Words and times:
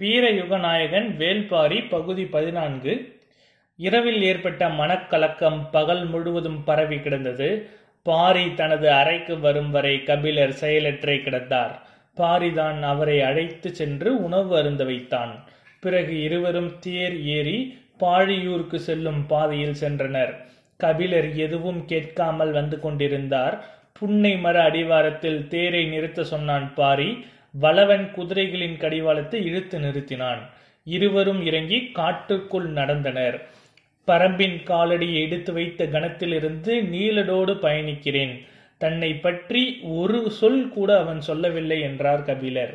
வீரயுகநாயகன் 0.00 1.08
வேள்பாரி 1.18 1.78
பகுதி 1.88 2.24
பதினான்கு. 2.24 2.92
இரவில் 3.78 4.22
ஏற்பட்ட 4.22 4.68
மனக்கலக்கம் 4.68 5.58
பகல் 5.70 6.04
முழுவதும் 6.06 6.64
பரவி 6.64 6.98
கிடந்தது. 7.00 7.48
பாரி 8.02 8.54
தனது 8.54 8.92
அறைக்கு 8.92 9.38
வரும் 9.38 9.70
வரை 9.70 10.02
கபிலர் 10.02 10.54
செயலற்றே 10.60 11.16
கிடந்தார். 11.16 11.74
பாரிதான் 12.16 12.80
அவரை 12.82 13.20
அழைத்து 13.20 13.74
சென்று 13.74 14.24
உணவு 14.24 14.56
அருந்த 14.58 14.84
வைத்தான். 14.84 15.32
பிறகு 15.80 16.22
இருவரும் 16.22 16.72
தேர் 16.78 17.22
ஏறி 17.22 17.58
பாழியூருக்கு 18.00 18.76
செல்லும் 18.76 19.26
பாதையில் 19.26 19.76
சென்றனர். 19.80 20.32
கபிலர் 20.76 21.34
எதுவும் 21.34 21.84
கேட்காமல் 21.84 22.52
வந்து 22.52 22.80
கொண்டிருந்தார். 22.80 23.64
புன்னை 23.92 24.38
மர 24.38 24.62
அடிவாரத்தில் 24.62 25.48
தேரை 25.48 25.84
நிறுத்த 25.84 26.24
சொன்னான் 26.24 26.74
பாரி. 26.74 27.24
வளவன் 27.54 28.04
குதிரைகளின் 28.16 28.76
கடிவாளத்தை 28.76 29.38
இழுத்து 29.44 29.78
நிறுத்தினான். 29.78 30.42
இருவரும் 30.86 31.42
இறங்கி 31.42 31.78
காட்டுக்குள் 31.92 32.68
நடந்தனர். 32.72 33.36
பரம்பின் 34.08 34.58
காலடியை 34.64 35.18
எடுத்து 35.22 35.52
வைத்த 35.52 35.84
கணத்திலிருந்து 35.84 36.72
நீலடோடு 36.92 37.52
பயணிக்கிறேன். 37.66 38.34
தன்னை 38.78 39.10
பற்றி 39.14 39.62
ஒரு 39.82 40.30
சொல் 40.30 40.62
கூட 40.68 40.90
அவன் 40.98 41.20
சொல்லவில்லை 41.20 41.78
என்றார் 41.80 42.22
கபிலர். 42.22 42.72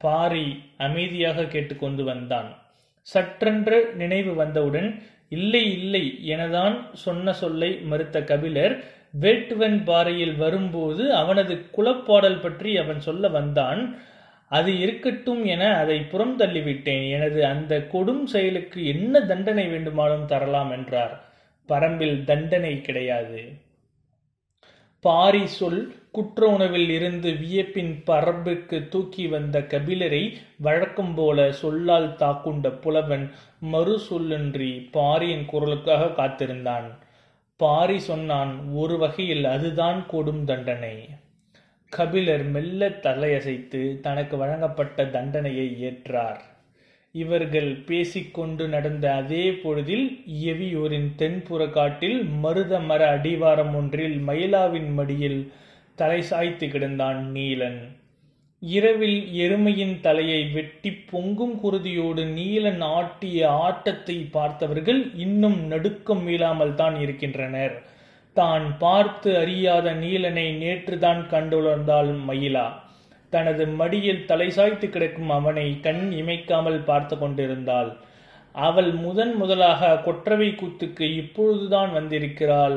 பாரி 0.00 0.46
அமைதியாக 0.76 1.44
கேட்டுக்கொண்டு 1.44 2.04
வந்தான். 2.04 2.48
சற்றென்று 3.06 3.78
நினைவு 3.94 4.34
வந்தவுடன் 4.34 4.88
இல்லை 5.28 5.62
இல்லை 5.78 6.04
எனதான் 6.26 6.76
சொன்ன 7.04 7.32
சொல்லை 7.32 7.70
மறுத்த 7.90 8.16
கபிலர் 8.22 8.74
வேட்டுவன் 9.20 9.78
பாறையில் 9.84 10.36
வரும்போது 10.36 11.04
அவனது 11.14 11.54
குலப்பாடல் 11.76 12.40
பற்றி 12.40 12.70
அவன் 12.76 13.00
சொல்ல 13.00 13.28
வந்தான். 13.28 13.80
அது 14.48 14.78
இருக்கட்டும் 14.78 15.44
என 15.44 15.76
அதை 15.76 16.00
புறம் 16.00 16.38
தள்ளிவிட்டேன். 16.38 17.10
எனது 17.10 17.46
அந்த 17.46 17.86
கொடும் 17.92 18.24
செயலுக்கு 18.24 18.86
என்ன 18.86 19.20
தண்டனை 19.20 19.66
வேண்டுமானும் 19.66 20.24
தரலாம் 20.24 20.70
என்றார். 20.70 21.14
பரம்பில் 21.68 22.24
தண்டனை 22.24 22.80
கிடையாது. 22.80 23.64
பாரி 25.00 25.46
சொல் 25.46 25.94
குற்ற 26.12 26.46
உணவில் 26.46 26.90
இருந்து 26.90 27.30
வியப்பின் 27.30 28.02
பரம்புக்கு 28.06 28.88
தூக்கி 28.88 29.26
வந்த 29.26 29.60
கபிலரை 29.60 30.32
வழக்கம் 30.56 31.14
போல 31.14 31.52
சொல்லால் 31.52 32.14
தாக்குண்ட 32.14 32.70
புலவன் 32.70 33.30
மறு 33.60 34.00
சொல்லின்றி 34.10 34.90
பாரியின் 34.90 35.46
குரலுக்காக 35.52 36.14
காத்திருந்தான். 36.14 36.98
பாரி 37.56 37.98
சொன்னான் 37.98 38.68
ஒரு 38.68 38.98
வகையில் 38.98 39.44
அதுதான் 39.44 40.06
கொடும் 40.12 40.44
தண்டனை. 40.44 41.08
கபிலர் 41.92 42.42
மெல்ல 42.54 42.88
தலையசைத்து 43.04 43.80
தனக்கு 44.00 44.34
வழங்கப்பட்ட 44.36 45.04
தண்டனையை 45.14 45.66
ஏற்றார். 45.88 46.40
இவர்கள் 47.14 47.70
பேசிக்கொண்டு 47.88 48.64
நடந்த 48.68 49.04
அதே 49.14 49.44
பொழுதில் 49.62 50.06
எவியூரின் 50.50 51.08
தென்புற 51.20 51.60
காட்டில் 51.76 52.18
மருத 52.42 52.80
மர 52.88 53.02
அடிவாரம் 53.16 53.72
ஒன்றில் 53.74 54.18
மயிலாவின் 54.28 54.90
மடியில் 54.98 55.40
தலை 55.98 56.20
சாய்த்து 56.22 56.66
கிடந்தான் 56.66 57.20
நீலன். 57.36 57.80
இரவில் 58.62 59.18
எருமையின் 59.44 59.96
தலையை 60.00 60.40
வெட்டி 60.56 60.90
பொங்கும் 61.10 61.56
குருதியோடு 61.62 62.22
நீலன் 62.38 62.82
ஆட்டிய 62.98 63.40
ஆட்டத்தை 63.66 64.16
பார்த்தவர்கள் 64.36 65.02
இன்னும் 65.26 65.58
நடுக்கம் 65.72 66.24
மீளாமல் 66.26 66.74
தான் 66.74 66.96
இருக்கின்றனர். 67.00 67.76
தான் 68.38 68.66
பார்த்து 68.78 69.30
அறியாத 69.42 69.92
நீலனை 70.02 70.46
நேற்றுதான் 70.62 71.22
கண்டுணர்ந்தாள் 71.32 72.10
மயிலா. 72.28 72.66
தனது 73.32 73.64
மடியில் 73.78 74.26
தலை 74.30 74.48
சாய்த்து 74.50 74.86
கிடக்கும் 74.88 75.32
அவனை 75.38 75.66
கண் 75.86 76.04
இமைக்காமல் 76.20 76.80
பார்த்து 76.84 77.14
கொண்டிருந்தாள். 77.18 77.90
அவள் 78.54 78.90
முதன் 79.04 79.34
முதலாக 79.34 79.88
கொற்றவை 80.04 80.50
கூத்துக்கு 80.52 81.06
இப்பொழுதுதான் 81.22 81.90
வந்திருக்கிறாள். 81.92 82.76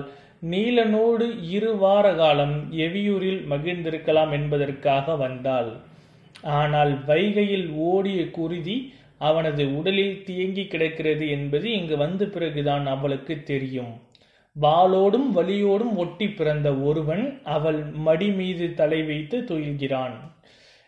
நீலனோடு 0.52 1.26
இரு 1.56 1.72
வார 1.78 2.06
காலம் 2.14 2.56
எவியூரில் 2.86 3.42
மகிழ்ந்திருக்கலாம் 3.52 4.34
என்பதற்காக 4.38 5.16
வந்தாள். 5.24 5.72
ஆனால் 6.60 6.94
வைகையில் 7.08 7.68
ஓடிய 7.90 8.20
குருதி 8.38 8.78
அவனது 9.22 9.64
உடலில் 9.80 10.18
தேங்கி 10.28 10.64
கிடக்கிறது 10.66 11.26
என்பது 11.30 11.68
இங்கு 11.72 11.96
வந்த 11.98 12.26
பிறகுதான் 12.36 12.86
அவளுக்கு 12.96 13.36
தெரியும். 13.44 13.92
வாளோடும் 14.56 15.28
வலியோடும் 15.36 15.94
ஒட்டி 15.96 16.28
பிறந்த 16.30 16.76
ஒருவன் 16.76 17.26
அவள் 17.44 17.82
மடி 18.08 18.30
மீது 18.32 18.74
தலை 18.74 19.04
வைத்து 19.04 19.38
துயில்கிறான். 19.42 20.16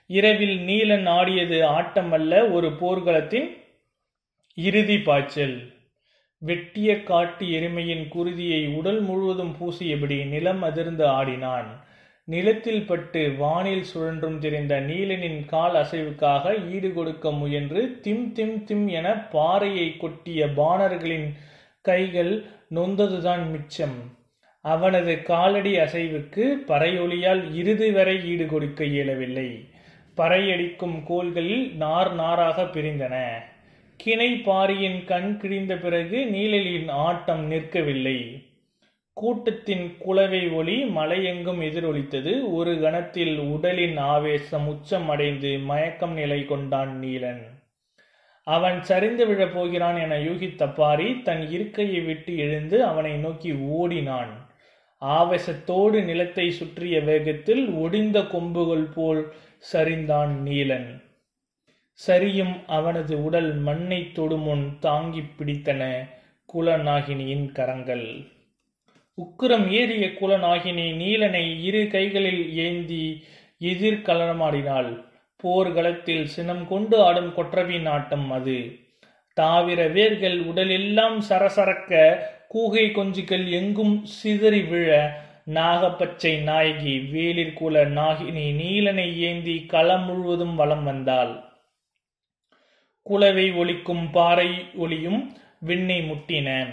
இரவில் 0.10 0.58
நீலன் 0.60 1.08
ஆடியது 1.10 1.58
ஆட்டமல்ல 1.70 2.52
ஒரு 2.52 2.70
போர்க்களத்தின் 2.82 3.50
இறுதி 4.58 4.98
பாய்ச்சல். 5.00 5.56
வெட்டிய 6.42 7.04
காட்டு 7.04 7.46
எருமையின் 7.46 8.06
குருதியை 8.08 8.62
உடல் 8.76 9.02
முழுவதும் 9.02 9.56
பூசியபடி 9.60 10.18
நிலம் 10.26 10.62
அதிர்ந்து 10.62 11.06
ஆடினான். 11.08 11.70
நிலத்தில் 12.28 12.84
பட்டு 12.86 13.22
வானில் 13.38 13.86
சுழன்றும் 13.94 14.38
திரிந்த 14.38 14.74
நீலனின் 14.82 15.46
கால் 15.46 15.76
அசைவுக்காக 15.76 16.54
ஈடு 16.74 16.94
கொடுக்க 16.94 17.32
முயன்று 17.32 17.82
திம் 18.02 18.32
திம் 18.32 18.64
திம் 18.64 18.88
என 18.88 19.08
பாறையை 19.32 19.88
கொட்டிய 19.98 20.48
பாணர்களின் 20.56 21.28
கைகள் 21.82 22.46
நொந்ததுதான் 22.76 23.52
மிச்சம். 23.52 24.18
அவனது 24.62 25.22
காலடி 25.22 25.76
அசைவுக்கு 25.76 26.54
பறையொலியால் 26.68 27.56
இறுதி 27.56 27.92
வரை 27.92 28.26
ஈடு 28.26 28.46
கொடுக்க 28.46 28.84
இயலவில்லை. 28.84 29.70
பறையடிக்கும் 30.18 31.04
கோள்களில் 31.04 31.76
நார் 31.76 32.14
நாராக 32.14 32.64
பிரிந்தன. 32.64 33.34
கிணை 33.98 34.38
பாரியின் 34.38 35.04
கண் 35.06 35.38
கிழிந்த 35.38 35.76
பிறகு 35.76 36.26
நீலலின் 36.26 36.90
ஆட்டம் 36.90 37.52
நிற்கவில்லை. 37.52 38.50
கூட்டத்தின் 39.14 39.98
குளவை 39.98 40.50
ஒளி 40.50 40.84
மலையெங்கும் 40.84 41.62
எதிரொலித்தது. 41.62 42.54
ஒரு 42.54 42.80
கணத்தில் 42.80 43.38
உடலின் 43.38 43.98
ஆவேசம் 43.98 44.68
உச்சம் 44.68 45.10
அடைந்து 45.10 45.60
மயக்கம் 45.60 46.14
நிலை 46.14 46.46
கொண்டான் 46.46 47.00
நீலன். 47.00 47.61
அவன் 48.56 48.78
சரிந்து 48.90 49.24
விழப் 49.28 49.54
போகிறான் 49.54 49.98
என 49.98 50.16
யூகித்த 50.20 50.64
பாரி 50.74 51.10
தன் 51.22 51.44
இருக்கையை 51.50 52.00
விட்டு 52.02 52.32
எழுந்து 52.38 52.78
அவனை 52.84 53.14
நோக்கி 53.18 53.52
ஓடினான். 53.80 54.34
ஆவேசத்தோடு 55.02 56.00
நிலத்தை 56.04 56.46
சுற்றிய 56.52 56.96
வேகத்தில் 57.02 57.64
ஒடிந்த 57.84 58.18
கொம்புகள் 58.34 58.88
போல் 58.96 59.22
சரிந்தான் 59.74 60.34
நீலன். 60.48 60.90
சரியும் 62.08 62.56
அவனது 62.68 63.16
உடல் 63.24 63.52
மண்ணை 63.68 64.02
தொடுமுன் 64.16 64.66
தாங்கி 64.80 65.24
பிடித்தன 65.38 65.82
குலநாகினியின் 66.54 67.48
கரங்கள். 67.52 68.08
உக்கிரம் 69.18 69.68
ஏறிய 69.80 70.06
குலநாகினி 70.20 70.88
நீலனை 71.02 71.46
இரு 71.64 71.84
கைகளில் 71.92 72.44
ஏந்தி 72.56 73.06
எதிர்கலனமாடினாள். 73.62 74.92
போர்க்களத்தில் 75.42 76.26
சினம் 76.26 76.68
கொண்டு 76.68 77.04
ஆடும் 77.04 77.34
கொற்றவின் 77.34 77.86
ஆட்டம் 77.86 78.32
அது. 78.32 78.80
தாவிர 79.42 79.92
வேர்கள் 79.92 80.40
உடலெல்லாம் 80.40 81.24
சரசரக்க 81.30 82.18
கூகை 82.48 82.92
கொஞ்சுகள் 82.92 83.50
எங்கும் 83.50 84.06
சிதறி 84.06 84.62
விழ 84.62 85.20
நாகப்பச்சை 85.48 86.42
நாயகி 86.42 86.98
வேலிற்குல 86.98 87.86
நாகினி 87.90 88.54
நீலனை 88.56 89.18
ஏந்தி 89.18 89.66
களம் 89.66 90.06
முழுவதும் 90.06 90.56
வலம் 90.56 90.84
வந்தாள். 90.84 91.44
குலவை 93.04 93.54
ஒலிக்கும் 93.54 94.12
பாறை 94.12 94.50
ஒளியும் 94.76 95.34
விண்ணை 95.60 96.00
முட்டின. 96.02 96.66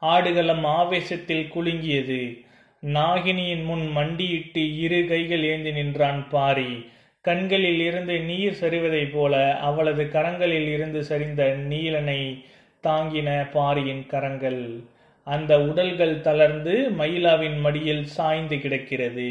ஆடுகளம் 0.00 0.64
ஆவேசத்தில் 0.64 1.50
குலுங்கியது. 1.54 2.44
நாகினியின் 2.86 3.64
முன் 3.64 3.86
மண்டியிட்டு 3.88 4.76
இரு 4.76 5.04
கைகள் 5.08 5.42
ஏந்தி 5.42 5.72
நின்றான் 5.72 6.28
பாரி. 6.28 6.90
கண்களில் 7.26 7.80
இருந்து 7.88 8.14
நீர் 8.20 8.58
சரிவதைப் 8.60 9.12
போல 9.12 9.34
அவளது 9.68 10.04
கரங்களில் 10.04 10.68
இருந்து 10.74 11.00
சரிந்த 11.08 11.42
நீலனை 11.70 12.20
தாங்கின 12.86 13.28
பாரியின் 13.52 14.04
கரங்கள். 14.06 14.62
அந்த 15.26 15.52
உடல்கள் 15.68 16.20
தளர்ந்து 16.20 16.74
மயிலாவின் 16.98 17.56
மடியில் 17.60 18.04
சாய்ந்து 18.16 18.56
கிடக்கிறது. 18.58 19.30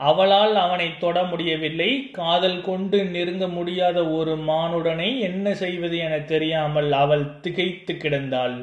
அவளால் 0.00 0.56
அவனை 0.56 0.88
தொட 0.98 1.18
முடியவில்லை. 1.22 1.90
காதல் 2.10 2.60
கொண்டு 2.60 2.98
நெருங்க 3.04 3.46
முடியாத 3.48 3.98
ஒரு 4.18 4.34
மானுடனை 4.50 5.08
என்ன 5.18 5.54
செய்வது 5.54 5.96
என 6.06 6.18
தெரியாமல் 6.32 6.90
அவள் 7.02 7.26
திகைத்து 7.40 7.94
கிடந்தாள். 7.94 8.58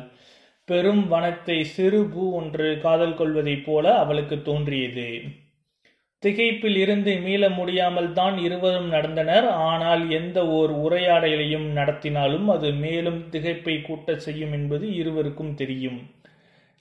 பெரும் 0.69 1.03
வனத்தை 1.11 1.57
சிறு 1.75 2.01
பூ 2.13 2.23
ஒன்று 2.35 2.69
காதல் 2.81 3.17
கொள்வதைப் 3.17 3.65
போல 3.65 3.85
அவளுக்கு 4.03 4.37
தோன்றியது. 4.41 5.09
திகைப்பில் 6.23 6.75
இருந்து 6.75 7.17
மீள 7.17 7.49
முடியாமல் 7.49 8.13
தான் 8.13 8.37
இருவரும் 8.37 8.91
நடந்தனர். 8.91 9.47
ஆனால் 9.47 10.09
எந்த 10.09 10.47
ஓர் 10.47 10.71
உரையாடலையும் 10.71 11.67
நடத்தினாலும் 11.75 12.45
அது 12.45 12.71
மேலும் 12.73 13.25
திகைப்பை 13.31 13.81
கூட்ட 13.81 14.15
செய்யும் 14.17 14.51
என்பது 14.51 14.95
இருவருக்கும் 14.95 15.55
தெரியும். 15.55 15.99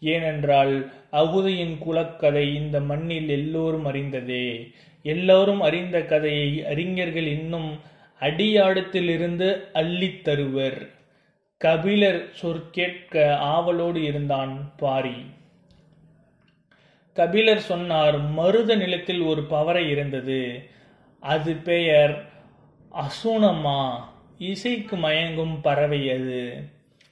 ஏனென்றால் 0.00 0.92
அகுதியின் 1.12 1.76
குலக்கதை 1.86 2.54
இந்த 2.54 2.80
மண்ணில் 2.80 3.28
எல்லோரும் 3.28 3.86
அறிந்ததே. 3.86 4.70
எல்லோரும் 5.02 5.60
அறிந்த 5.60 6.02
கதையை 6.02 6.64
அறிஞர்கள் 6.64 7.26
இன்னும் 7.26 7.80
அடியாடத்திலிருந்து 8.20 9.48
அள்ளித் 9.72 10.24
தருவர். 10.24 10.78
கபிலர் 11.58 12.28
சொற்கேட்க 12.42 13.36
ஆவலோடு 13.36 14.02
இருந்தான் 14.02 14.72
பாரி. 14.76 15.16
கபிலர் 17.14 17.60
சொன்னார் 17.60 18.18
மருத 18.18 18.74
நிலத்தில் 18.74 19.20
ஒரு 19.20 19.42
பவரை 19.42 19.88
இருந்தது. 19.88 20.68
அது 21.20 21.54
பெயர் 21.54 22.28
அசுனமா. 22.92 24.00
இசைக்கு 24.38 24.96
மயங்கும் 24.96 25.60
பறவை 25.62 26.10
அது. 26.10 26.62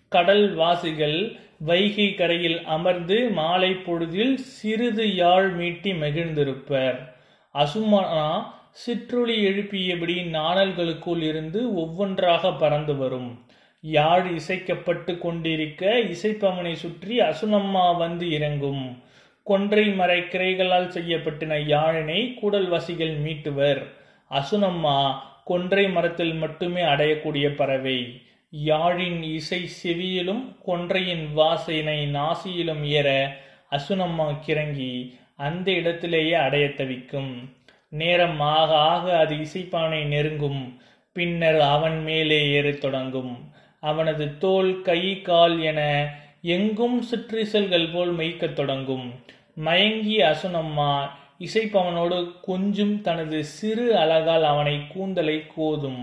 கடல் 0.09 0.55
வாசிகள் 0.55 1.37
வைகை 1.59 2.15
கரையில் 2.15 2.65
அமர்ந்து 2.65 3.31
மாலை 3.31 3.75
பொழுதில் 3.75 4.37
சிறிது 4.37 5.15
யாழ் 5.15 5.53
மீட்டி 5.59 5.99
மகிழ்ந்திருப்பர். 5.99 7.09
அசுமனா 7.55 8.43
சிற்றொளி 8.71 9.47
எழுப்பியபடி 9.47 10.27
நாணல்களுக்குள் 10.27 11.23
இருந்து 11.23 11.75
ஒவ்வொன்றாக 11.75 12.53
பறந்து 12.53 12.97
வரும். 12.97 13.45
யாழ் 13.81 14.39
இசைக்கப்பட்டு 14.39 15.19
கொண்டிருக்க 15.19 15.99
இசைப்பவனை 15.99 16.73
சுற்றி 16.73 17.19
அசுனம்மா 17.19 17.97
வந்து 17.97 18.31
இறங்கும். 18.31 19.02
கொன்றை 19.43 19.93
மறை 19.93 20.21
கிரைகளால் 20.21 20.89
செய்யப்பட்டின 20.89 21.59
யாழினை 21.67 22.35
கூடல் 22.35 22.69
வசிகள் 22.69 23.17
மீட்டுவர். 23.17 23.83
அசுனம்மா 24.31 25.15
கொன்றை 25.45 25.91
மரத்தில் 25.91 26.35
மட்டுமே 26.35 26.83
அடையக்கூடிய 26.83 27.55
பறவை. 27.55 28.23
யாழின் 28.67 29.23
இசை 29.23 29.69
செவியிலும் 29.83 30.57
கொன்றையின் 30.67 31.33
வாசனை 31.33 32.15
நாசியிலும் 32.15 32.85
ஏற 32.85 33.37
அசுனம்மா 33.71 34.37
கிறங்கி 34.47 35.15
அந்த 35.37 35.71
இடத்திலேயே 35.71 36.33
அடைய 36.33 36.73
தவிக்கும். 36.73 37.57
நேரம் 37.89 38.41
ஆக 38.41 38.77
ஆக 38.77 39.19
அது 39.19 39.35
இசைப்பானை 39.35 40.05
நெருங்கும். 40.05 40.81
பின்னர் 41.13 41.61
அவன் 41.61 42.03
மேலே 42.03 42.47
ஏறத் 42.51 42.81
தொடங்கும். 42.81 43.51
அவனது 43.81 44.39
தோல் 44.39 44.83
கை 44.83 45.23
கால் 45.23 45.63
என 45.63 46.11
எங்கும் 46.45 47.03
சிற்றிசல்கள் 47.11 47.93
போல் 47.93 48.17
மெய்க்கத் 48.17 48.53
தொடங்கும். 48.53 49.13
மயங்கிய 49.55 50.25
அசுனம்மா 50.25 51.09
இசைப்பவனோடு 51.39 52.33
கொஞ்சும் 52.43 53.01
தனது 53.01 53.45
சிறு 53.45 53.97
அழகால் 53.97 54.45
அவனை 54.45 54.81
கூந்தலை 54.89 55.43
கோதும். 55.57 56.03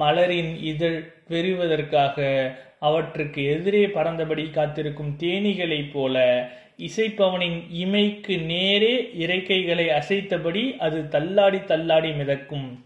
மலரின் 0.00 0.62
இதழ் 0.62 1.12
பெறுவதற்காக 1.28 2.26
அவற்றுக்கு 2.78 3.44
எதிரே 3.44 3.86
பறந்தபடி 3.86 4.50
காத்திருக்கும் 4.50 5.16
தேனீகளைப் 5.18 5.90
போல 5.92 6.48
இசைப்பவனின் 6.78 7.62
இமைக்கு 7.74 8.44
நேரே 8.44 9.10
இறக்கைகளை 9.18 9.86
அசைத்தபடி 9.86 10.76
அது 10.76 11.08
தள்ளாடி 11.08 11.64
தள்ளாடி 11.64 12.12
மிதக்கும். 12.12 12.84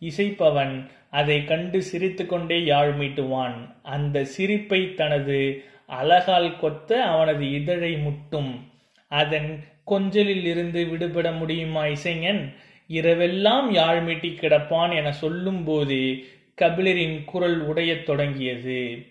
இசைப்பவன் 0.00 0.88
அதை 1.10 1.44
கண்டு 1.44 1.82
சிரித்துக்கொண்டே 1.82 2.64
யாழ் 2.64 2.88
மீட்டுவான். 2.88 3.74
அந்த 3.82 4.24
சிரிப்பை 4.24 4.94
தனது 4.94 5.64
அழகால் 5.86 6.56
கொத்த 6.62 6.92
அவனது 6.92 7.52
இதழை 7.52 7.96
முட்டும். 7.96 8.72
அதன் 9.08 9.64
கொஞ்சலில் 9.86 10.44
இருந்து 10.44 10.86
விடுபட 10.86 11.32
முடியுமா 11.32 11.84
இசைஞன்? 11.84 12.54
இரவெல்லாம் 12.88 13.70
யாழ் 13.70 13.96
மீட்டி 13.96 14.36
கிடப்பான் 14.36 14.94
என 14.94 15.12
சொல்லும் 15.12 15.64
போது 15.64 16.24
கபிலரின் 16.62 17.24
குரல் 17.24 17.68
உடையத் 17.68 18.06
தொடங்கியது. 18.06 19.06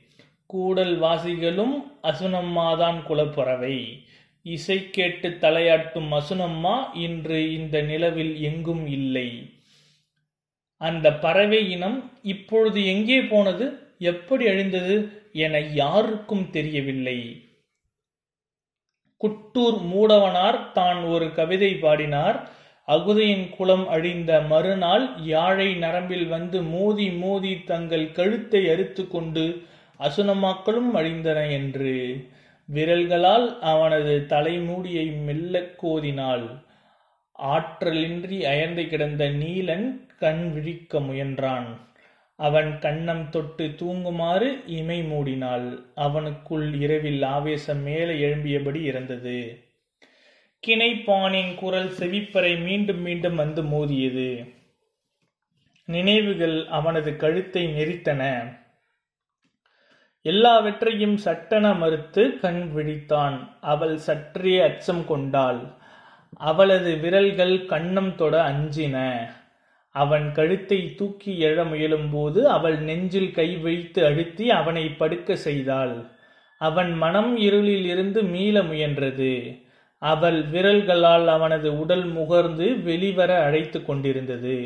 கூடல் 0.46 1.00
வாசிகளும் 1.00 1.92
அசுனம்மாதான் 2.04 3.02
குலப்பறவை. 3.10 4.04
இசை 4.44 4.90
கேட்டு 4.90 5.30
தலையாட்டும் 5.30 6.22
அசுனம்மா 6.22 6.84
இன்று 6.94 7.54
இந்த 7.54 7.82
நிலவில் 7.82 8.42
எங்கும் 8.42 8.88
இல்லை. 8.88 9.54
அந்த 10.78 11.14
பறவை 11.14 11.70
இனம் 11.70 12.12
இப்பொழுது 12.24 12.86
எங்கே 12.86 13.22
போனது? 13.22 13.80
எப்படி 14.00 14.48
அழிந்தது? 14.48 15.15
என 15.36 15.60
யாருக்கும் 15.60 16.50
தெரியவில்லை. 16.50 17.18
குட்டூர் 19.22 19.80
மூடவனார் 19.94 20.72
தான் 20.72 21.04
ஒரு 21.04 21.34
கவிதை 21.34 21.76
பாடினார். 21.76 22.38
அகுதையின் 22.88 23.50
குலம் 23.50 23.88
அழிந்த 23.88 24.42
மறுநாள் 24.42 25.06
யாழை 25.24 25.76
நரம்பில் 25.76 26.28
வந்து 26.28 26.62
மோதி 26.64 27.12
மோதி 27.12 27.64
தங்கள் 27.64 28.12
கழுத்தை 28.12 28.70
அறுத்து 28.70 29.08
கொண்டு 29.08 29.46
அசுனமாக்களும் 30.00 30.92
அழிந்தன 30.92 31.48
என்று. 31.52 31.96
விரல்களால் 32.70 33.48
அவனது 33.62 34.14
தலைமூடியை 34.30 35.08
மெல்லக் 35.26 35.76
கோதினாள். 35.84 36.46
ஆற்றலின்றி 37.40 38.46
அயர்ந்து 38.46 38.88
கிடந்த 38.88 39.30
நீலன் 39.30 39.88
கண் 40.20 40.44
விழிக்க 40.54 41.00
முயன்றான். 41.00 41.70
அவன் 42.36 42.80
கண்ணம் 42.80 43.30
தொட்டு 43.30 43.68
தூங்குமாறு 43.68 44.64
இமை 44.66 45.02
மூடினாள். 45.02 45.86
அவனுக்குள் 45.96 46.80
இரவில் 46.80 47.24
ஆவேசம் 47.24 47.82
மேலே 47.82 48.14
எழும்பியபடி 48.26 48.82
இருந்தது. 48.82 49.64
கிணைப்பானின் 50.68 51.56
குரல் 51.56 51.90
செவிப்பறை 51.90 52.64
மீண்டும் 52.64 53.02
மீண்டும் 53.02 53.36
வந்து 53.36 53.64
மோதியது. 53.64 54.54
நினைவுகள் 55.86 56.68
அவனது 56.68 57.16
கழுத்தை 57.16 57.66
நெரித்தன. 57.66 58.54
எல்லாவற்றையும் 60.22 61.18
சட்டென 61.18 61.74
மறுத்து 61.74 62.40
கண் 62.40 62.72
விழித்தான். 62.76 63.50
அவள் 63.62 63.98
சற்றே 63.98 64.60
அச்சம் 64.60 65.06
கொண்டாள். 65.06 65.74
அவளது 66.30 66.96
விரல்கள் 66.96 67.66
கண்ணம் 67.66 68.16
தொட 68.16 68.50
அஞ்சின. 68.50 69.28
அவன் 69.96 70.26
கழுத்தை 70.32 70.80
தூக்கி 70.96 71.34
எழ 71.40 71.58
முயலும்போது 71.64 72.42
அவள் 72.56 72.78
நெஞ்சில் 72.80 73.32
கை 73.32 73.50
வைத்து 73.58 74.00
அழுத்தி 74.06 74.46
அவனை 74.50 74.86
படுக்க 75.02 75.36
செய்தாள். 75.36 75.94
அவன் 76.62 76.92
மனம் 76.94 77.32
இருளில் 77.38 77.86
இருந்து 77.86 78.20
மீள 78.24 78.62
முயன்றது. 78.62 79.34
அவள் 80.02 80.40
விரல்களால் 80.44 81.28
அவனது 81.28 81.70
உடல் 81.80 82.06
முகர்ந்து 82.06 82.68
வெளிவர 82.84 83.32
அழைத்து 83.44 83.80
கொண்டிருந்தது. 83.86 84.58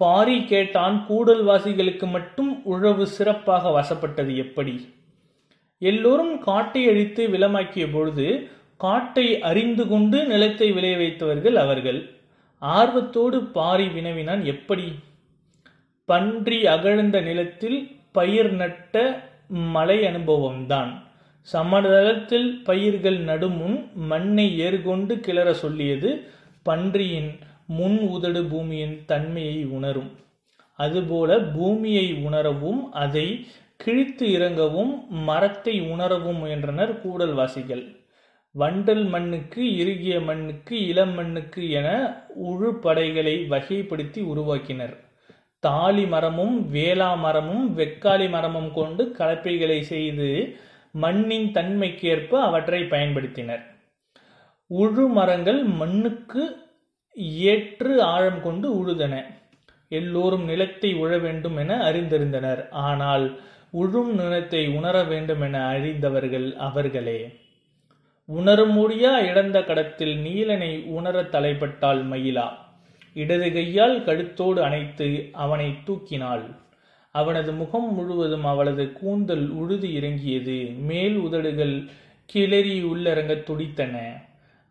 பாரி 0.00 0.36
கேட்டான் 0.44 0.96
கூடல்வாசிகளுக்கு 1.08 2.06
மட்டும் 2.06 2.52
உழவு 2.64 3.04
சிறப்பாக 3.06 3.70
வசப்பட்டது 3.70 4.34
எப்படி? 4.36 4.74
எல்லோரும் 5.82 6.34
காட்டை 6.38 6.82
அழித்து 6.88 7.22
விலமாக்கிய 7.28 7.86
பொழுது 7.92 8.28
காட்டை 8.76 9.26
அறிந்து 9.40 9.84
கொண்டு 9.88 10.18
நிலத்தை 10.26 10.68
விளைய 10.72 10.96
வைத்தவர்கள் 10.96 11.56
அவர்கள். 11.64 12.00
ஆர்வத்தோடு 12.60 13.42
பாரி 13.44 13.88
வினவினான். 13.88 14.44
எப்படி? 14.44 14.92
பன்றி 16.04 16.66
அகழ்ந்த 16.66 17.20
நிலத்தில் 17.20 17.96
பயிர் 18.12 18.52
நட்ட 18.52 19.22
மலை 19.48 20.02
அனுபவம்தான். 20.02 20.90
சமதளத்தில் 21.52 22.62
பயிர்கள் 22.64 23.24
நடுமுன் 23.24 23.92
மண்ணை 23.94 24.60
ஏர்கொண்டு 24.60 25.14
கிளற 25.14 25.50
சொல்லியது 25.50 26.30
பன்றியின் 26.62 27.38
முன் 27.66 27.98
உதடு 27.98 28.44
பூமியின் 28.44 29.02
தன்மையை 29.06 29.64
உணரும். 29.64 30.10
அதுபோல 30.74 31.38
பூமியை 31.38 32.14
உணரவும் 32.14 32.92
அதை 32.92 33.46
கிழித்து 33.76 34.26
இறங்கவும் 34.28 35.08
மரத்தை 35.08 35.80
உணரவும் 35.80 36.36
முயன்றனர் 36.36 37.00
கூடல்வாசிகள் 37.02 37.99
வண்டல் 38.54 39.08
மண்ணுக்கு 39.08 39.62
இறுகிய 39.62 40.24
மண்ணுக்கு 40.24 40.86
இளம் 40.86 41.12
மண்ணுக்கு 41.14 41.70
என 41.70 41.88
உழு 42.44 42.70
படைகளை 42.80 43.34
வகைப்படுத்தி 43.50 44.20
உருவாக்கினர். 44.32 44.94
தாலி 45.58 46.06
மரமும் 46.06 46.70
வேளா 46.70 47.14
மரமும் 47.14 47.78
வெக்காளி 47.78 48.28
மரமும் 48.30 48.72
கொண்டு 48.72 49.04
கலப்பைகளை 49.18 49.80
செய்து 49.82 50.28
மண்ணின் 50.90 51.48
தன்மைக்கேற்ப 51.52 52.32
அவற்றை 52.40 52.80
பயன்படுத்தினர். 52.82 53.62
உழு 54.70 55.08
மரங்கள் 55.08 55.64
மண்ணுக்கு 55.64 56.42
ஏற்று 57.44 58.02
ஆழம் 58.02 58.42
கொண்டு 58.42 58.68
உழுதன. 58.80 59.14
எல்லோரும் 59.88 60.44
நிலத்தை 60.44 60.94
உழ 60.94 61.20
வேண்டும் 61.20 61.56
என 61.56 61.76
அறிந்திருந்தனர். 61.90 62.68
ஆனால் 62.70 63.26
உழும் 63.72 64.12
நிலத்தை 64.14 64.68
உணர 64.68 64.96
வேண்டும் 65.04 65.40
என 65.40 65.56
அறிந்தவர்கள் 65.66 66.56
அவர்களே. 66.56 67.39
உணரும் 68.38 68.72
முடியா 68.72 69.12
இடந்த 69.20 69.58
கடத்தில் 69.60 70.14
நீலனை 70.26 70.72
உணர 70.96 71.22
தலைப்பட்டாள் 71.34 72.02
மயிலா. 72.10 72.48
இடது 73.16 73.48
கையால் 73.52 73.96
கழுத்தோடு 74.04 74.60
அணைத்து 74.60 75.08
அவனை 75.44 75.68
தூக்கினாள். 75.86 76.44
அவனது 77.14 77.52
முகம் 77.52 77.88
முழுவதும் 77.94 78.44
அவளது 78.44 78.84
கூந்தல் 78.92 79.46
உழுது 79.60 79.88
இறங்கியது. 79.94 80.58
மேல் 80.88 81.16
உதடுகள் 81.16 81.74
கிளறி 82.26 82.76
உள்ளரங்க 82.84 83.34
துடித்தன. 83.42 83.96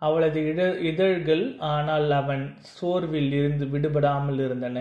அவளது 0.01 0.41
இட 0.51 0.61
இதழ்கள் 0.89 1.45
ஆனால் 1.73 2.09
அவன் 2.11 2.43
சோர்வில் 2.75 3.31
இருந்து 3.31 3.65
விடுபடாமல் 3.65 4.39
இருந்தன. 4.45 4.79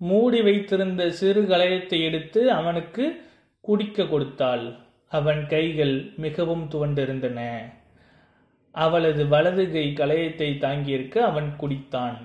மூடி 0.00 0.40
வைத்திருந்த 0.42 1.02
சிறு 1.20 1.42
கலயத்தை 1.42 1.98
எடுத்து 2.08 2.40
அவனுக்கு 2.50 3.04
குடிக்க 3.64 4.06
கொடுத்தாள். 4.06 4.66
அவன் 5.10 5.46
கைகள் 5.46 6.12
மிகவும் 6.16 6.68
துவண்டிருந்தன. 6.70 7.40
அவளது 8.70 9.28
வலது 9.28 9.72
கை 9.72 9.94
தாங்கியிருக்க 10.58 11.18
அவன் 11.18 11.56
குடித்தான். 11.60 12.18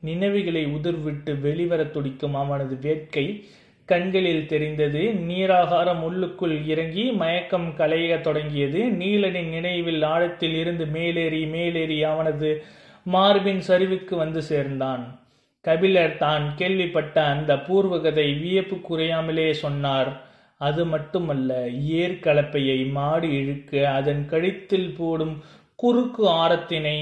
நினைவுகளை 0.00 0.66
உதிர்விட்டு 0.66 1.40
வெளிவர 1.40 1.84
துடிக்கும் 1.84 2.34
அவனது 2.34 2.78
வேட்கை 2.80 3.44
கண்களில் 3.84 4.46
தெரிந்தது. 4.46 5.02
நீராகாரம் 5.28 6.00
உள்ளுக்குள் 6.00 6.66
இறங்கி 6.66 7.10
மயக்கம் 7.12 7.74
கலையத் 7.76 8.20
தொடங்கியது. 8.20 8.78
நீலனின் 8.78 9.48
நினைவில் 9.48 10.02
ஆழத்தில் 10.02 10.54
இருந்து 10.54 10.86
மேலேறி 10.86 11.46
மேலேறி 11.46 12.04
அவனது 12.04 12.62
மார்பின் 13.04 13.62
சரிவுக்கு 13.68 14.14
வந்து 14.14 14.42
சேர்ந்தான். 14.42 15.20
கபிலர் 15.60 16.16
தான் 16.16 16.52
கேள்விப்பட்ட 16.56 17.24
அந்த 17.24 17.58
பூர்வகதை 17.58 18.32
வியப்பு 18.34 18.76
குறையாமலே 18.76 19.50
சொன்னார். 19.50 20.28
அது 20.60 20.82
மட்டுமல்ல 20.84 21.52
ஏர்கலப்பையை 22.02 22.78
மாடு 22.90 23.28
இழுக்க 23.40 23.90
அதன் 23.90 24.22
கழுத்தில் 24.26 24.90
போடும் 24.98 25.34
குறுக்கு 25.74 26.22
ஆரத்தினை 26.42 26.98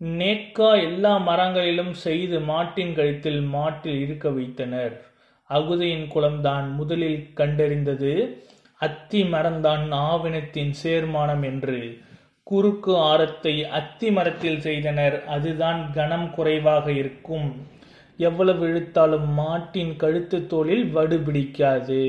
நேக்கா 0.00 0.70
எல்லா 0.82 1.12
மரங்களிலும் 1.28 1.94
செய்து 2.06 2.40
மாட்டின் 2.40 2.92
கழுத்தில் 2.94 3.40
மாட்டில் 3.54 3.98
இருக்க 4.00 4.28
வைத்தனர். 4.30 4.94
அகுதையின் 5.50 6.08
குளம்தான் 6.14 6.66
முதலில் 6.72 7.22
கண்டறிந்தது. 7.36 8.12
அத்தி 8.80 9.20
மரம்தான் 9.22 9.84
ஆவினத்தின் 10.08 10.72
சேர்மானம் 10.82 11.44
என்று. 11.44 11.80
குறுக்கு 12.42 12.92
ஆரத்தை 13.10 13.54
அத்தி 13.78 14.10
மரத்தில் 14.10 14.60
செய்தனர். 14.60 15.16
அதுதான் 15.26 15.80
கனம் 15.92 16.28
குறைவாக 16.30 16.86
இருக்கும். 16.92 17.48
எவ்வளவு 18.18 18.62
இழுத்தாலும் 18.68 19.28
மாட்டின் 19.32 19.96
கழுத்து 19.96 20.38
தோளில் 20.46 20.86
வடு 20.90 21.18
பிடிக்காது. 21.18 22.04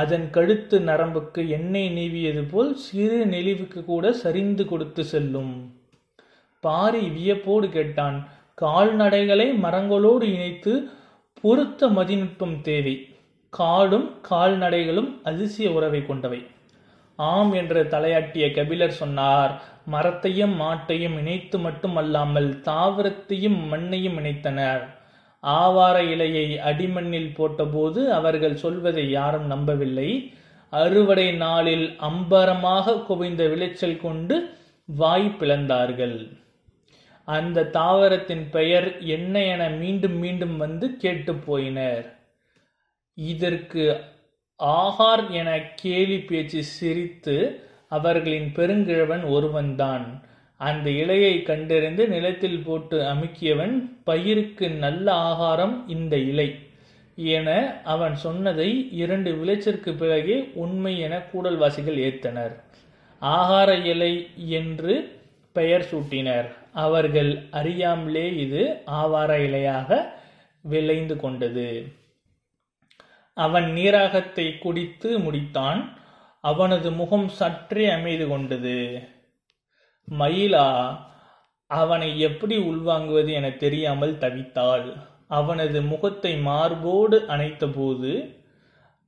அதன் 0.00 0.26
கழுத்து 0.30 0.76
நரம்புக்கு 0.80 1.40
எண்ணெய் 1.48 1.90
நீவியது 1.96 2.42
போல் 2.50 2.70
சிறு 2.84 3.18
நெளிவுக்கு 3.26 3.80
கூட 3.84 4.12
சரிந்து 4.22 4.64
கொடுத்து 4.64 5.02
செல்லும். 5.04 5.54
பாரி 6.64 7.02
வியப்போடு 7.08 7.68
கேட்டான் 7.68 8.18
கால்நடைகளை 8.62 9.46
மரங்களோடு 9.64 10.26
இணைத்து 10.34 10.72
பொருத்த 11.40 11.88
மதிநுட்பம் 11.98 12.56
தேவை. 12.60 12.96
காடும் 13.52 14.08
கால்நடைகளும் 14.30 15.10
அதிசய 15.22 15.70
உறவை 15.72 16.00
கொண்டவை. 16.06 16.40
ஆம் 17.18 17.52
என்று 17.52 17.80
தலையாட்டிய 17.88 18.46
கபிலர் 18.50 18.98
சொன்னார் 19.00 19.52
மரத்தையும் 19.90 20.54
மாட்டையும் 20.60 21.16
இணைத்து 21.18 21.58
மட்டுமல்லாமல் 21.58 22.50
தாவரத்தையும் 22.68 23.60
மண்ணையும் 23.72 24.18
இணைத்தனர். 24.18 24.84
ஆவார 25.42 26.02
இலையை 26.02 26.58
அடிமண்ணில் 26.58 27.34
போட்டபோது 27.36 28.08
அவர்கள் 28.08 28.56
சொல்வதை 28.56 29.10
யாரும் 29.10 29.46
நம்பவில்லை. 29.46 30.32
அறுவடை 30.70 31.32
நாளில் 31.32 31.96
அம்பரமாக 31.98 32.94
குவிந்த 32.98 33.48
விளைச்சல் 33.48 34.00
கொண்டு 34.00 34.56
வாய் 34.86 35.36
பிளந்தார்கள். 35.40 36.40
அந்த 37.24 37.68
தாவரத்தின் 37.72 38.48
பெயர் 38.50 39.00
என்ன 39.00 39.44
என 39.44 39.68
மீண்டும் 39.68 40.16
மீண்டும் 40.18 40.56
வந்து 40.56 40.96
கேட்டு 40.96 41.32
போயினர். 41.32 42.06
இதற்கு 43.14 44.00
ஆகார் 44.58 45.30
என 45.30 45.60
கேலி 45.74 46.18
பேச்சு 46.18 46.64
சிரித்து 46.64 47.36
அவர்களின் 47.88 48.52
பெருங்கிழவன் 48.56 49.24
ஒருவன்தான். 49.30 50.06
அந்த 50.68 50.88
இலையை 51.02 51.34
கண்டறிந்து 51.42 52.04
நிலத்தில் 52.08 52.60
போட்டு 52.66 52.96
அமுக்கியவன் 53.12 53.74
பயிருக்கு 54.06 54.66
நல்ல 54.84 55.06
ஆகாரம் 55.30 55.76
இந்த 55.88 56.14
இலை 56.30 56.48
என 57.16 57.48
அவன் 57.84 58.14
சொன்னதை 58.16 58.68
இரண்டு 59.02 59.30
விளைச்சிற்கு 59.32 59.90
பிறகே 59.96 60.36
உண்மை 60.64 60.94
என 61.00 61.14
கூடல்வாசிகள் 61.32 61.98
ஏத்தனர். 62.08 62.54
ஆகார 63.22 63.70
இலை 63.84 64.12
என்று 64.58 64.94
பெயர் 65.56 65.86
சூட்டினர். 65.90 66.48
அவர்கள் 66.84 67.32
அறியாமலே 67.50 68.26
இது 68.44 68.62
ஆவார 69.00 69.30
இலையாக 69.46 70.00
விளைந்து 70.64 71.16
கொண்டது. 71.16 71.68
அவன் 73.36 73.68
நீராகத்தை 73.72 74.46
குடித்து 74.58 75.10
முடித்தான். 75.18 75.80
அவனது 76.44 76.88
முகம் 76.92 77.28
சற்றே 77.40 77.84
அமைது 77.90 78.24
கொண்டது. 78.28 78.78
மயிலா 80.08 80.68
அவனை 81.66 82.20
எப்படி 82.20 82.56
உள்வாங்குவது 82.56 83.32
என 83.32 83.50
தெரியாமல் 83.50 84.14
தவித்தாள். 84.14 84.86
அவனது 85.28 85.82
முகத்தை 85.82 86.36
மார்போடு 86.36 87.18
அணைத்தபோது 87.28 88.12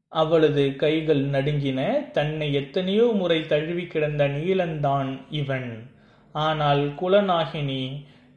அவளது 0.09 0.77
கைகள் 0.77 1.23
நடுங்கின. 1.27 2.11
தன்னை 2.11 2.53
எத்தனையோ 2.53 3.07
முறை 3.13 3.47
தழுவி 3.47 3.87
கிடந்த 3.87 4.29
நீலந்தான் 4.29 5.11
இவன். 5.31 5.71
ஆனால் 6.35 6.83
குலநாகினி 7.01 7.83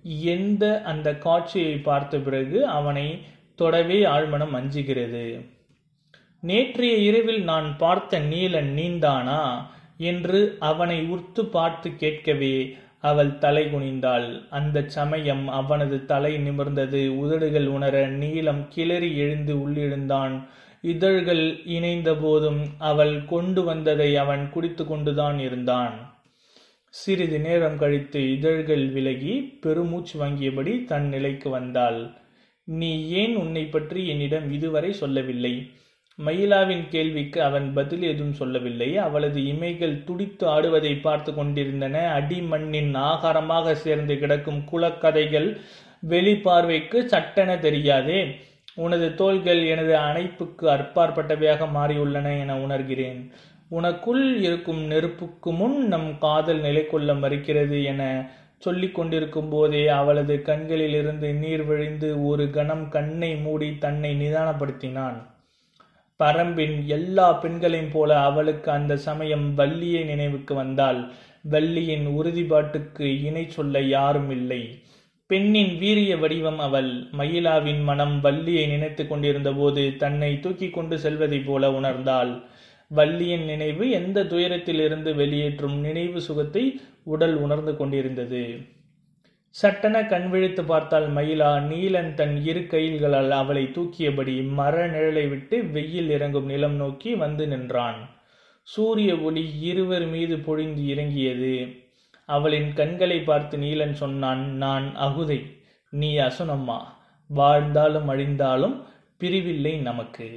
எந்த 0.04 0.82
அந்த 0.82 1.16
காட்சியை 1.18 1.76
பார்த்த 1.78 2.18
பிறகு 2.18 2.68
அவனை 2.68 3.08
தொடவே 3.56 4.00
ஆழ்மனம் 4.06 4.56
அஞ்சுகிறது. 4.60 5.48
நேற்றைய 6.40 6.96
இரவில் 6.98 7.44
நான் 7.44 7.78
பார்த்த 7.78 8.20
நீலன் 8.20 8.72
நீந்தானா? 8.74 9.42
என்று 9.98 10.39
அவனை 10.60 11.06
உர்த்து 11.06 11.46
பார்த்து 11.46 11.96
கேட்கவே 11.96 12.75
அவள் 13.00 13.38
தலை 13.38 13.63
குனிந்தாள். 13.66 14.27
அந்த 14.50 14.84
சமயம் 14.88 15.48
அவனது 15.48 16.06
தலை 16.06 16.34
நிமிர்ந்தது. 16.38 17.01
உதடுகள் 17.18 17.68
உணர 17.68 18.08
நீளம் 18.08 18.68
கிளறி 18.68 19.18
எழுந்து 19.18 19.56
உள்ளிருந்தான் 19.56 20.36
இதழ்கள் 20.82 21.63
இணைந்த 21.66 22.10
போதும் 22.16 22.62
அவள் 22.77 23.25
கொண்டு 23.25 23.63
வந்ததை 23.63 24.16
அவன் 24.16 24.50
குடித்து 24.50 24.86
கொண்டுதான் 24.86 25.39
இருந்தான். 25.39 25.96
சிறிது 26.89 27.39
நேரம் 27.39 27.77
கழித்து 27.77 28.20
இதழ்கள் 28.32 28.86
விலகி 28.89 29.34
பெருமூச்சு 29.62 30.25
வாங்கியபடி 30.25 30.86
தன் 30.86 31.08
நிலைக்கு 31.08 31.50
வந்தாள். 31.50 32.00
நீ 32.63 33.10
ஏன் 33.10 33.36
உன்னை 33.36 33.66
பற்றி 33.66 34.08
என்னிடம் 34.08 34.51
இதுவரை 34.51 34.94
சொல்லவில்லை? 34.94 35.72
மயிலாவின் 36.25 36.86
கேள்விக்கு 36.89 37.39
அவன் 37.43 37.74
பதில் 37.74 38.03
எதுவும் 38.03 38.33
சொல்லவில்லை 38.33 38.97
அவளது 38.97 39.39
இமைகள் 39.41 40.03
துடித்து 40.03 40.45
ஆடுவதை 40.47 40.93
பார்த்து 41.01 41.31
கொண்டிருந்தன. 41.33 41.95
அடிமண்ணின் 42.19 42.95
ஆகாரமாக 42.95 43.71
சேர்ந்து 43.71 44.19
கிடக்கும் 44.19 44.63
குலக்கதைகள் 44.71 45.50
வெளிப்பார்வைக்கு 46.09 47.05
சட்டென 47.05 47.57
தெரியாதே. 47.57 48.19
உனது 48.75 49.15
தோள்கள் 49.15 49.62
எனது 49.65 49.93
அணைப்புக்கு 49.97 50.65
அற்பாற்பட்டவையாக 50.75 51.69
மாறியுள்ளன 51.77 52.33
என 52.39 52.57
உணர்கிறேன். 52.65 53.21
உனக்குள் 53.71 54.25
இருக்கும் 54.39 54.83
நெருப்புக்கு 54.86 55.51
முன் 55.51 55.88
நம் 55.88 56.12
காதல் 56.19 56.59
நிலை 56.59 56.86
கொள்ள 56.88 57.13
மறுக்கிறது 57.13 57.83
என 57.83 58.03
சொல்லிக் 58.57 58.95
கொண்டிருக்கும் 58.95 59.50
போதே 59.50 59.88
அவளது 59.88 60.36
கண்களிலிருந்து 60.45 61.33
நீர் 61.33 61.65
வழிந்து 61.65 62.25
ஒரு 62.25 62.45
கணம் 62.50 62.86
கண்ணை 62.89 63.36
மூடி 63.36 63.77
தன்னை 63.77 64.12
நிதானப்படுத்தினான். 64.21 65.17
பரம்பின் 66.24 66.86
எல்லா 66.86 67.33
பெண்களையும் 67.33 67.91
போல 67.91 68.19
அவளுக்கு 68.19 68.71
அந்த 68.71 68.97
சமயம் 68.97 69.53
வள்ளியை 69.53 70.03
நினைவுக்கு 70.03 70.55
வந்தால் 70.55 71.12
வள்ளியின் 71.41 72.07
உறுதிப்பாட்டுக்கு 72.07 73.24
இணை 73.24 73.50
சொல்ல 73.50 73.81
யாரும் 73.81 74.29
இல்லை. 74.29 74.62
பெண்ணின் 75.27 75.77
வீரிய 75.77 76.17
வடிவம் 76.17 76.59
அவள். 76.59 76.91
மயிலாவின் 77.12 77.83
மனம் 77.83 78.21
வள்ளியை 78.21 78.67
நினைத்து 78.67 79.07
கொண்டிருந்த 79.07 79.51
போது 79.53 79.95
தன்னை 79.97 80.39
தூக்கி 80.39 80.69
கொண்டு 80.69 81.00
செல்வதைப் 81.00 81.45
போல 81.45 81.69
உணர்ந்தாள். 81.69 82.41
வள்ளியின் 82.91 83.45
நினைவு 83.45 83.89
எந்த 83.89 84.24
துயரத்திலிருந்து 84.24 85.15
வெளியேற்றும் 85.15 85.79
நினைவு 85.79 86.21
சுகத்தை 86.21 86.81
உடல் 87.03 87.36
உணர்ந்து 87.36 87.77
கொண்டிருந்தது. 87.77 88.43
சட்டென 89.56 89.98
கண் 90.06 90.30
விழித்து 90.30 90.63
பார்த்தால் 90.63 91.08
மயிலா 91.13 91.51
நீலன் 91.70 92.13
தன் 92.13 92.36
இரு 92.44 92.62
கைல்களால் 92.68 93.32
அவளை 93.32 93.63
தூக்கியபடி 93.75 94.36
மர 94.50 94.88
நிழலை 94.88 95.24
விட்டு 95.30 95.58
வெயில் 95.66 96.10
இறங்கும் 96.10 96.46
நிலம் 96.46 96.75
நோக்கி 96.75 97.12
வந்து 97.16 97.48
நின்றான். 97.48 98.00
சூரிய 98.68 99.12
ஒளி 99.18 99.44
இருவர் 99.62 100.06
மீது 100.06 100.38
பொழிந்து 100.38 100.84
இறங்கியது. 100.88 101.56
அவளின் 102.30 102.70
கண்களை 102.74 103.20
பார்த்து 103.20 103.58
நீலன் 103.58 103.94
சொன்னான் 103.94 104.44
நான் 104.56 104.88
அகுதை 104.98 105.39
நீ 105.94 106.18
அசுனம்மா. 106.18 106.80
வாழ்ந்தாலும் 107.30 108.10
அழிந்தாலும் 108.10 108.75
பிரிவில்லை 109.22 109.74
நமக்கு. 109.82 110.30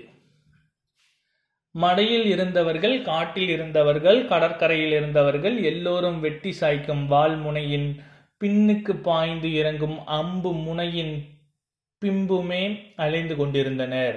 மடையில் 1.75 2.26
இருந்தவர்கள் 2.26 3.02
காட்டில் 3.02 3.49
இருந்தவர்கள் 3.49 4.21
கடற்கரையில் 4.26 4.93
இருந்தவர்கள் 4.93 5.57
எல்லோரும் 5.62 6.21
வெட்டி 6.21 6.52
சாய்க்கும் 6.61 7.05
வால்முனையின் 7.07 7.90
பின்னுக்கு 8.40 8.92
பாய்ந்து 9.09 9.49
இறங்கும் 9.52 9.99
அம்பு 10.18 10.50
முனையின் 10.66 11.14
பிம்புமே 12.02 12.62
அலைந்து 12.97 13.35
கொண்டிருந்தனர். 13.37 14.16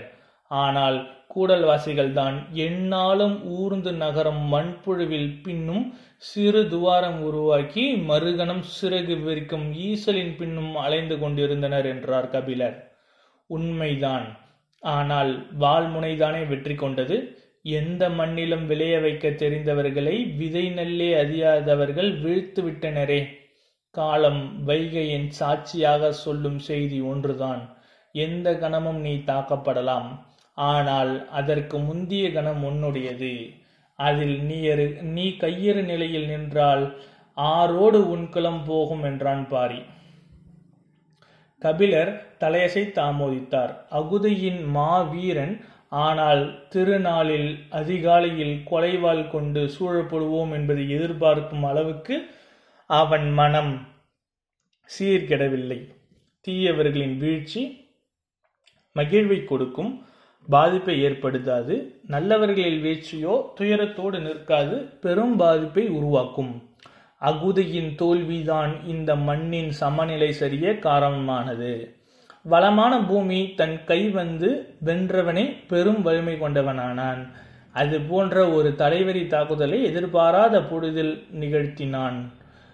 ஆனால் 0.52 0.98
கூடல்வாசிகள் 1.36 2.12
தான் 2.12 2.36
எந்நாளும் 2.66 3.36
ஊர்ந்து 3.58 3.92
நகரம் 3.94 4.42
மண்புழுவில் 4.54 5.32
பின்னும் 5.44 5.86
சிறு 6.30 6.62
துவாரம் 6.68 7.20
உருவாக்கி 7.22 7.84
மறுகணம் 8.10 8.64
சிறகு 8.78 9.16
விரிக்கும் 9.24 9.68
ஈசலின் 9.88 10.34
பின்னும் 10.36 10.74
அலைந்து 10.76 11.16
கொண்டிருந்தனர் 11.20 11.86
என்றார் 11.86 12.30
கபிலர். 12.30 12.78
உண்மைதான். 13.50 14.28
ஆனால் 14.84 15.32
வால்முனைதானே 15.60 16.42
வெற்றி 16.48 16.76
கொண்டது. 16.76 17.18
எந்த 17.80 18.04
மண்ணிலும் 18.10 18.66
விளைய 18.66 18.96
வைக்க 19.00 19.28
தெரிந்தவர்களை 19.44 20.16
விதை 20.38 20.66
நெல்லே 20.70 21.12
அறியாதவர்கள் 21.16 22.12
வீழ்த்து 22.24 22.62
விட்டனரே 22.62 23.22
காலம் 23.96 24.42
வைகையின் 24.66 25.28
சாட்சியாக 25.30 26.12
சொல்லும் 26.12 26.60
செய்தி 26.60 27.00
ஒன்றுதான். 27.02 27.62
எந்த 28.16 28.48
கணமும் 28.54 29.00
நீ 29.00 29.14
தாக்கப்படலாம். 29.26 30.08
ஆனால் 30.58 31.12
அதற்கு 31.30 31.78
முந்திய 31.80 32.26
கணம் 32.32 32.64
உன்னுடையது. 32.64 33.34
அதில் 34.00 34.38
நீயரு 34.42 34.88
நீ 35.16 35.26
கையறு 35.44 35.84
நிலையில் 35.84 36.28
நின்றால் 36.28 36.84
ஆரோடு 37.38 38.00
உன்குலம் 38.16 38.62
போகும் 38.66 39.04
என்றான் 39.04 39.48
பாரி. 39.48 39.82
கபிலர் 41.62 42.12
தலையசை 42.40 42.84
தாமோதித்தார் 43.00 43.74
அகுதையின் 44.00 44.62
மாவீரன் 44.76 45.56
ஆனால் 46.04 46.44
திருநாளில் 46.70 47.52
அதிகாலையில் 47.70 48.56
கொலைவாள் 48.72 49.28
கொண்டு 49.28 49.62
சூழப்படுவோம் 49.76 50.52
என்பதை 50.52 50.86
எதிர்பார்க்கும் 50.90 51.64
அளவுக்கு 51.64 52.16
அவன் 52.86 53.32
மனம் 53.32 53.88
சீர்கெடவில்லை. 55.00 55.90
தீயவர்களின் 56.48 57.18
வீழ்ச்சி 57.18 57.92
மகிழ்வை 58.96 59.44
கொடுக்கும் 59.44 60.06
பாதிப்பை 60.50 61.06
ஏற்படுத்தாது. 61.06 61.96
நல்லவர்களில் 62.08 62.82
வீழ்ச்சியோ 62.82 63.54
துயரத்தோடு 63.60 64.20
நிற்காது 64.20 64.76
பெரும் 64.76 65.36
பாதிப்பை 65.36 65.88
உருவாக்கும். 65.88 66.70
அகுதையின் 67.22 67.96
தோல்விதான் 67.96 68.86
இந்த 68.88 69.16
மண்ணின் 69.16 69.72
சமநிலை 69.72 70.32
சரிய 70.32 70.80
காரணமானது. 70.80 71.98
வளமான 72.44 73.06
பூமி 73.06 73.54
தன் 73.56 73.84
கை 73.86 74.10
வந்து 74.10 74.76
வென்றவனே 74.86 75.68
பெரும் 75.68 76.02
வலிமை 76.02 76.42
கொண்டவனானான். 76.42 77.28
அது 77.72 78.02
போன்ற 78.02 78.50
ஒரு 78.50 78.70
தலைவரி 78.78 79.28
தாக்குதலை 79.28 79.84
எதிர்பாராத 79.84 80.64
பொழுதில் 80.64 81.28
நிகழ்த்தினான். 81.32 82.34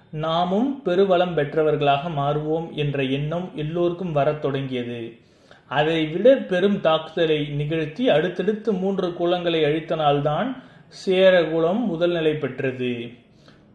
நாமும் 0.10 0.82
பெருவளம் 0.86 1.34
பெற்றவர்களாக 1.34 2.10
மாறுவோம் 2.10 2.74
என்ற 2.74 3.04
எண்ணம் 3.04 3.52
எல்லோருக்கும் 3.56 4.12
வரத் 4.12 4.42
தொடங்கியது. 4.42 5.18
அதை 5.68 6.08
விட 6.08 6.36
பெரும் 6.36 6.82
தாக்குதலை 6.82 7.46
நிகழ்த்தி 7.46 8.10
அடுத்தடுத்து 8.10 8.74
மூன்று 8.74 9.08
குலங்களை 9.08 9.64
அழித்தனால்தான் 9.66 10.56
சேரகுலம் 10.88 11.86
முதல் 11.86 12.12
நிலை 12.12 12.34
பெற்றது. 12.34 13.12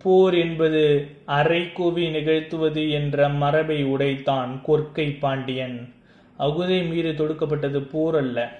போர் 0.02 0.34
என்பது 0.34 1.06
அரைக்கோவி 1.26 2.10
நிகழ்த்துவது 2.10 2.90
என்ற 2.90 3.28
மரபை 3.28 3.84
உடைத்தான் 3.84 4.60
கொற்கை 4.68 5.18
பாண்டியன். 5.18 5.94
அகுதை 6.38 6.88
மீது 6.88 7.12
தொடுக்கப்பட்டது 7.12 7.88
போர் 7.90 8.16
அல்ல. 8.16 8.58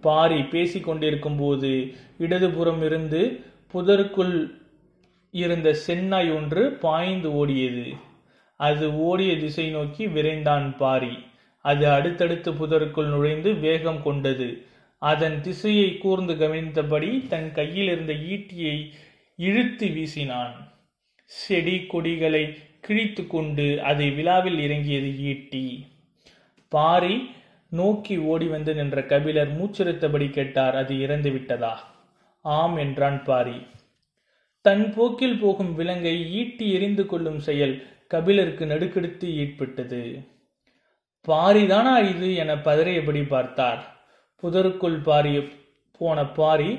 பாரி 0.00 0.42
பேசிக் 0.42 0.84
கொண்டிருக்கும் 0.84 1.36
போது 1.36 1.92
இடதுபுறம் 2.18 2.82
இருந்து 2.82 3.40
புதருக்குள் 3.72 4.59
இருந்த 5.30 5.76
சென்னாய் 5.86 6.34
ஒன்று 6.34 6.72
பாய்ந்து 6.72 7.46
ஓடியது. 7.46 7.96
அது 8.56 8.96
ஓடிய 8.96 9.38
திசை 9.38 9.70
நோக்கி 9.70 10.06
விரைந்தான் 10.06 10.76
பாரி. 10.76 11.18
அது 11.64 11.90
அடுத்தடுத்து 11.90 12.52
புதருக்குள் 12.52 13.08
நுழைந்து 13.08 13.54
வேகம் 13.54 14.02
கொண்டது. 14.02 14.64
அதன் 14.98 15.40
திசையை 15.40 15.98
கூர்ந்து 15.98 16.34
கவனித்தபடி 16.34 17.26
தன் 17.26 17.52
கையில் 17.52 17.86
இருந்த 17.86 18.12
ஈட்டியை 18.12 18.90
இழுத்து 19.36 19.86
வீசினான். 19.86 20.54
செடி 21.24 21.86
கொடிகளை 21.86 22.56
கிழித்து 22.80 23.26
கொண்டு 23.26 23.82
அதை 23.82 24.10
விழாவில் 24.10 24.58
இறங்கியது 24.58 25.18
ஈட்டி. 25.18 25.86
பாரி 26.68 27.30
நோக்கி 27.68 28.16
ஓடி 28.18 28.46
வந்து 28.46 28.74
நின்ற 28.74 29.02
கபிலர் 29.02 29.60
மூச்சிருத்தபடி 29.60 30.30
கேட்டார் 30.30 30.76
அது 30.76 31.00
இறந்து 31.00 31.30
விட்டதா 31.30 31.78
ஆம் 32.40 32.76
என்றான் 32.76 33.24
பாரி. 33.24 33.66
தன் 34.64 34.84
போக்கில் 34.94 35.38
போகும் 35.42 35.72
விலங்கை 35.74 36.16
ஈட்டி 36.40 36.66
எறிந்து 36.76 37.04
கொள்ளும் 37.06 37.40
செயல் 37.48 37.74
கபிலருக்கு 38.12 38.64
நடுக்கெடுத்து 38.66 39.26
ஈட்பட்டது. 39.42 40.02
பாரிதானா 41.28 41.94
இது 42.12 42.28
என 42.42 42.54
பதறியபடி 42.66 43.22
பார்த்தார். 43.26 43.80
புதருக்குள் 44.42 44.98
பாரிய 45.08 45.38
போன 46.00 46.18
பாரி 46.38 46.70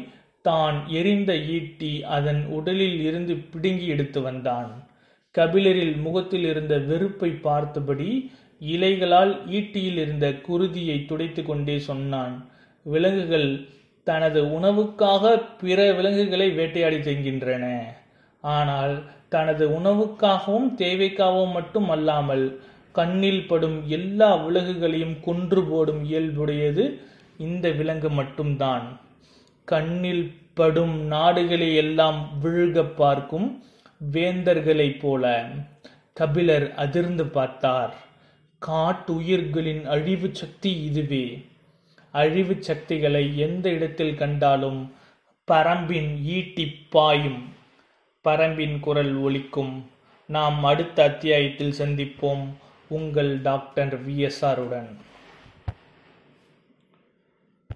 தான் 0.46 0.78
எரிந்த 1.00 1.32
ஈட்டி 1.56 1.92
அதன் 2.18 2.42
உடலில் 2.58 3.00
இருந்து 3.08 3.34
பிடுங்கி 3.53 3.88
எடுத்து 3.94 4.20
வந்தான். 4.22 4.70
கபிலரில் 5.36 5.96
முகத்தில் 6.05 6.48
இருந்த 6.51 6.75
வெறுப்பை 6.90 7.29
பார்த்தபடி 7.48 8.10
இலைகளால் 8.62 9.34
ஈட்டியில் 9.58 10.00
இருந்த 10.03 10.27
குருதியை 10.48 10.98
துடைத்து 11.05 11.42
கொண்டே 11.44 11.77
சொன்னான். 11.90 12.36
விலங்குகள் 12.86 13.50
தனது 14.07 14.40
உணவுக்காக 14.57 15.24
பிற 15.57 15.79
விலங்குகளை 15.94 16.48
வேட்டையாடி 16.51 16.98
தின்கின்றன 16.98 17.66
ஆனால் 18.44 18.96
தனது 19.29 19.66
உணவுக்காகவும் 19.70 20.70
தேவைக்காகவும் 20.77 21.51
மட்டும் 21.51 21.90
அல்லாமல் 21.90 22.46
கண்ணில் 22.92 23.48
படும் 23.48 23.77
எல்லா 23.87 24.35
விலங்குகளையும் 24.35 25.18
கொன்று 25.22 25.61
போடும் 25.64 26.01
இயல்புடையது 26.03 26.85
இந்த 27.37 27.70
விலங்கு 27.70 28.09
மட்டும்தான். 28.09 28.85
கண்ணில் 29.68 30.25
படும் 30.53 30.96
நாடுகளை 31.05 31.75
எல்லாம் 31.75 32.20
விழுக 32.44 32.83
பார்க்கும் 32.96 33.48
வேந்தர்களைப் 34.14 35.00
போல 35.01 35.25
கபிலர் 36.14 36.68
அதிர்ந்து 36.75 37.25
பார்த்தார். 37.27 37.94
காட்டுயிர்களின் 38.61 39.83
அழிவு 39.85 40.29
சக்தி 40.31 40.72
இதுவே. 40.83 41.25
அழிவு 42.12 42.56
சக்திகளை 42.60 43.38
எந்த 43.38 43.70
இடத்தில் 43.70 44.16
கண்டாலும் 44.16 44.94
பரம்பின் 45.52 46.22
ஈட்டி 46.22 46.66
பாயும். 46.90 47.54
பரம்பின் 48.24 48.80
குரல் 48.80 49.22
ஒலிக்கும். 49.22 49.86
நாம் 50.28 50.64
அடுத்த 50.64 51.04
அத்தியாயத்தில் 51.04 51.74
சந்திப்போம். 51.78 52.48
உங்கள் 52.88 53.42
டாக்டர் 53.42 54.10
விஎஸ்ஆருடன் 54.10 54.90